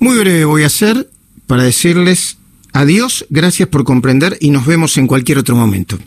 Muy 0.00 0.16
breve 0.16 0.46
voy 0.46 0.62
a 0.62 0.68
hacer 0.68 1.10
para 1.46 1.62
decirles 1.62 2.38
adiós, 2.72 3.26
gracias 3.28 3.68
por 3.68 3.84
comprender 3.84 4.38
y 4.40 4.48
nos 4.48 4.64
vemos 4.64 4.96
en 4.96 5.06
cualquier 5.06 5.36
otro 5.36 5.54
momento. 5.54 5.98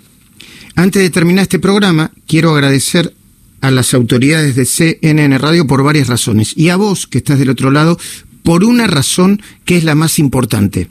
Antes 0.75 1.04
de 1.04 1.12
terminar 1.12 1.43
este 1.43 1.59
programa, 1.59 2.11
quiero 2.25 2.56
agradecer 2.56 3.14
a 3.61 3.69
las 3.69 3.93
autoridades 3.93 4.56
de 4.56 4.66
CNN 4.66 5.37
Radio 5.37 5.67
por 5.67 5.83
varias 5.83 6.08
razones 6.08 6.58
y 6.58 6.69
a 6.69 6.75
vos 6.75 7.06
que 7.06 7.19
estás 7.19 7.37
del 7.37 7.51
otro 7.51 7.69
lado 7.69 8.00
por 8.41 8.64
una 8.64 8.88
razón 8.88 9.43
que 9.64 9.77
es 9.77 9.84
la 9.84 9.94
más 9.94 10.18
importante, 10.18 10.89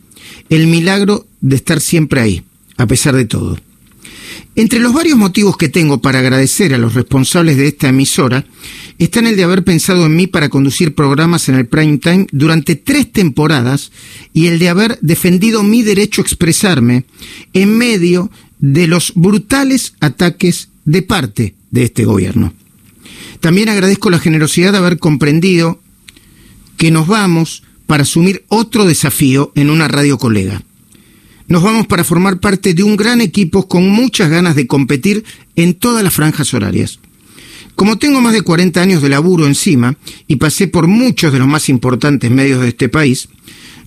el 0.49 0.69
milagro 0.69 1.27
de 1.41 1.57
estar 1.57 1.81
siempre 1.81 2.21
ahí, 2.21 2.45
a 2.77 2.87
pesar 2.87 3.17
de 3.17 3.25
todo. 3.25 3.59
Entre 4.55 4.81
los 4.81 4.93
varios 4.93 5.17
motivos 5.17 5.57
que 5.57 5.71
tengo 5.71 6.03
para 6.03 6.19
agradecer 6.19 6.75
a 6.75 6.79
los 6.79 6.93
responsables 6.93 7.57
de 7.57 7.69
esta 7.69 7.89
emisora 7.89 8.45
están 8.99 9.27
el 9.27 9.35
de 9.35 9.45
haber 9.45 9.65
pensado 9.65 10.05
en 10.05 10.15
mí 10.15 10.27
para 10.27 10.51
conducir 10.51 10.95
programas 10.95 11.49
en 11.49 11.55
el 11.55 11.67
prime 11.67 11.97
time 11.97 12.27
durante 12.33 12.77
tres 12.77 13.11
temporadas 13.11 13.93
y 14.35 14.49
el 14.49 14.59
de 14.59 14.69
haber 14.69 14.99
defendido 15.01 15.63
mi 15.63 15.83
derecho 15.83 16.21
a 16.21 16.25
expresarme 16.25 17.07
en 17.55 17.79
medio 17.79 18.31
de 18.59 18.87
los 18.87 19.15
brutales 19.15 19.95
ataques 20.01 20.69
de 20.85 21.01
parte 21.01 21.55
de 21.71 21.85
este 21.85 22.05
gobierno. 22.05 22.53
También 23.41 23.71
agradezco 23.71 24.11
la 24.11 24.19
generosidad 24.19 24.73
de 24.73 24.79
haber 24.79 24.99
comprendido 24.99 25.81
que 26.77 26.91
nos 26.91 27.07
vamos 27.07 27.63
para 27.87 28.03
asumir 28.03 28.45
otro 28.49 28.85
desafío 28.85 29.51
en 29.55 29.71
una 29.71 29.89
radio 29.89 30.19
colega. 30.19 30.63
Nos 31.53 31.63
vamos 31.63 31.87
para 31.87 32.03
formar 32.03 32.41
parte 32.41 32.73
de 32.73 32.83
un 32.83 32.97
gran 32.97 33.21
equipo 33.21 33.69
con 33.69 33.87
muchas 33.87 34.31
ganas 34.31 34.57
de 34.57 34.67
competir 34.67 35.23
en 35.55 35.75
todas 35.75 36.03
las 36.03 36.15
franjas 36.15 36.55
horarias. 36.55 36.99
Como 37.75 37.99
tengo 37.99 38.23
más 38.23 38.33
de 38.33 38.41
40 38.41 38.81
años 38.81 39.03
de 39.03 39.11
laburo 39.11 39.47
encima 39.47 39.95
y 40.27 40.37
pasé 40.37 40.67
por 40.67 40.87
muchos 40.87 41.31
de 41.31 41.39
los 41.39 41.47
más 41.47 41.69
importantes 41.69 42.31
medios 42.31 42.63
de 42.63 42.69
este 42.69 42.89
país, 42.89 43.29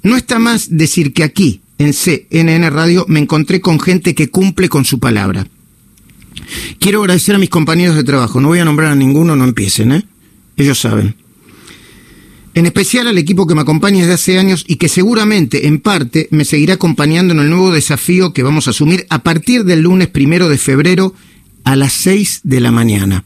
no 0.04 0.16
está 0.16 0.38
más 0.38 0.78
decir 0.78 1.12
que 1.12 1.23
aquí, 1.23 1.62
en 1.80 1.94
CNN 1.94 2.70
Radio, 2.70 3.04
me 3.08 3.20
encontré 3.20 3.62
con 3.62 3.80
gente 3.80 4.14
que 4.14 4.30
cumple 4.30 4.70
con 4.70 4.86
su 4.86 5.00
palabra. 5.00 5.48
Quiero 6.78 7.02
agradecer 7.02 7.34
a 7.34 7.39
mis 7.39 7.50
compañeros 7.50 7.95
de 7.95 8.04
trabajo, 8.04 8.39
no 8.39 8.50
voy 8.50 8.59
a 8.59 8.66
nombrar 8.66 8.92
a 8.92 8.95
ninguno, 8.95 9.36
no 9.36 9.44
empiecen, 9.44 9.92
¿eh? 9.92 10.06
Ellos 10.56 10.80
saben 10.80 11.16
en 12.56 12.66
especial 12.66 13.08
al 13.08 13.17
equipo 13.17 13.45
que 13.45 13.53
me 13.53 13.61
acompaña 13.61 14.00
desde 14.00 14.14
hace 14.14 14.39
años 14.39 14.64
y 14.66 14.78
que 14.78 14.88
seguramente, 14.88 15.67
en 15.67 15.80
parte, 15.80 16.30
me 16.31 16.45
seguirá 16.45 16.75
acompañando 16.75 17.34
en 17.34 17.42
el 17.42 17.50
nuevo 17.50 17.72
desafío 17.72 18.34
que 18.34 18.44
vamos 18.44 18.67
a 18.67 18.70
asumir 18.72 19.06
a 19.09 19.23
partir 19.23 19.66
del 19.66 19.81
lunes 19.81 20.08
primero 20.08 20.48
de 20.48 20.58
febrero 20.58 21.14
a 21.66 21.76
las 21.76 21.92
6 21.94 22.42
de 22.44 22.61
la 22.61 22.72
mañana. 22.72 23.26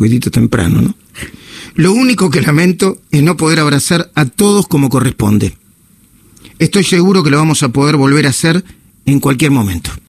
Un 0.00 0.20
temprano, 0.20 0.82
¿no? 0.82 0.96
Lo 1.76 1.92
único 1.92 2.28
que 2.28 2.42
lamento 2.42 3.00
es 3.12 3.22
no 3.22 3.36
poder 3.36 3.60
abrazar 3.60 4.10
a 4.16 4.24
todos 4.24 4.66
como 4.66 4.88
corresponde. 4.88 5.56
Estoy 6.58 6.82
seguro 6.82 7.22
que 7.22 7.30
lo 7.30 7.38
vamos 7.38 7.62
a 7.62 7.68
poder 7.68 7.96
volver 7.96 8.26
a 8.26 8.30
hacer 8.30 8.64
en 9.06 9.20
cualquier 9.20 9.52
momento. 9.52 9.92